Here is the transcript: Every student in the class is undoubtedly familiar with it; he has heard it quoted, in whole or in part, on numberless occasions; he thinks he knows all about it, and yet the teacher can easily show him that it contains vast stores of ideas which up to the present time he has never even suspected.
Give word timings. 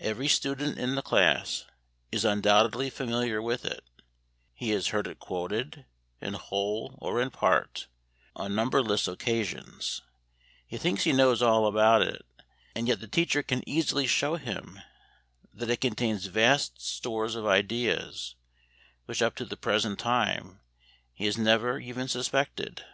Every 0.00 0.26
student 0.26 0.76
in 0.76 0.96
the 0.96 1.02
class 1.02 1.66
is 2.10 2.24
undoubtedly 2.24 2.90
familiar 2.90 3.40
with 3.40 3.64
it; 3.64 3.84
he 4.54 4.70
has 4.70 4.88
heard 4.88 5.06
it 5.06 5.20
quoted, 5.20 5.84
in 6.20 6.34
whole 6.34 6.98
or 7.00 7.20
in 7.22 7.30
part, 7.30 7.86
on 8.34 8.56
numberless 8.56 9.06
occasions; 9.06 10.02
he 10.66 10.78
thinks 10.78 11.04
he 11.04 11.12
knows 11.12 11.42
all 11.42 11.68
about 11.68 12.02
it, 12.02 12.26
and 12.74 12.88
yet 12.88 12.98
the 12.98 13.06
teacher 13.06 13.44
can 13.44 13.62
easily 13.64 14.08
show 14.08 14.34
him 14.34 14.80
that 15.54 15.70
it 15.70 15.80
contains 15.80 16.26
vast 16.26 16.80
stores 16.80 17.36
of 17.36 17.46
ideas 17.46 18.34
which 19.04 19.22
up 19.22 19.36
to 19.36 19.44
the 19.44 19.56
present 19.56 20.00
time 20.00 20.58
he 21.14 21.24
has 21.26 21.38
never 21.38 21.78
even 21.78 22.08
suspected. 22.08 22.84